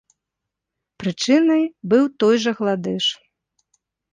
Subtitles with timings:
[1.03, 3.05] Прычынай быў той жа гладыш.